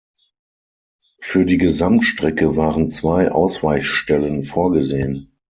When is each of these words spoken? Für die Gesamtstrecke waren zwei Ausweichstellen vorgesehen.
Für 1.19 1.45
die 1.45 1.59
Gesamtstrecke 1.59 2.55
waren 2.57 2.89
zwei 2.89 3.29
Ausweichstellen 3.31 4.43
vorgesehen. 4.43 5.37